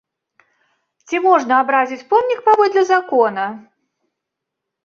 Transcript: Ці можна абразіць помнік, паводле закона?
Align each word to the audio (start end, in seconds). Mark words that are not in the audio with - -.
Ці 1.07 1.15
можна 1.25 1.53
абразіць 1.63 2.01
помнік, 2.13 2.39
паводле 2.49 2.83
закона? 2.93 3.45